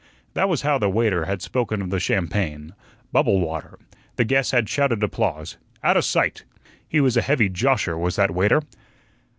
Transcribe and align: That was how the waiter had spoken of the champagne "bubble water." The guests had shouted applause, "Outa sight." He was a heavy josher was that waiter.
That 0.33 0.49
was 0.49 0.63
how 0.63 0.79
the 0.79 0.89
waiter 0.89 1.25
had 1.25 1.43
spoken 1.43 1.79
of 1.79 1.91
the 1.91 1.99
champagne 1.99 2.73
"bubble 3.11 3.39
water." 3.39 3.77
The 4.15 4.25
guests 4.25 4.51
had 4.51 4.67
shouted 4.67 5.03
applause, 5.03 5.57
"Outa 5.83 6.01
sight." 6.01 6.43
He 6.89 6.99
was 6.99 7.17
a 7.17 7.21
heavy 7.21 7.49
josher 7.51 7.95
was 7.95 8.15
that 8.15 8.31
waiter. 8.31 8.63